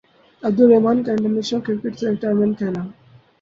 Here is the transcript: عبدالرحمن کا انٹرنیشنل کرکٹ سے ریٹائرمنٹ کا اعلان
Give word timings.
عبدالرحمن 0.43 1.03
کا 1.03 1.11
انٹرنیشنل 1.11 1.61
کرکٹ 1.67 1.99
سے 1.99 2.09
ریٹائرمنٹ 2.09 2.59
کا 2.59 2.65
اعلان 2.65 2.89